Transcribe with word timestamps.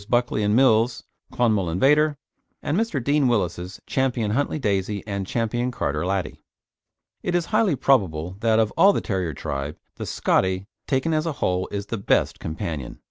Buckley 0.09 0.41
and 0.41 0.55
Mills's 0.55 1.03
Clonmel 1.31 1.69
Invader, 1.69 2.17
and 2.63 2.75
Mr. 2.75 3.03
Deane 3.03 3.27
Willis's 3.27 3.79
Ch. 3.85 3.97
Huntley 3.99 4.57
Daisy 4.57 5.03
and 5.05 5.27
Ch. 5.27 5.35
Carter 5.71 6.03
Laddie. 6.07 6.41
It 7.21 7.35
is 7.35 7.45
highly 7.45 7.75
probable 7.75 8.35
that 8.39 8.57
of 8.57 8.73
all 8.75 8.93
the 8.93 9.01
terrier 9.01 9.35
tribe, 9.35 9.77
the 9.97 10.07
"Scottie," 10.07 10.65
taken 10.87 11.13
as 11.13 11.27
a 11.27 11.33
whole, 11.33 11.67
is 11.69 11.85
the 11.85 11.99
best 11.99 12.39
companion. 12.39 12.97